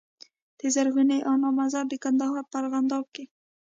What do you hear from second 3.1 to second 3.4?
کي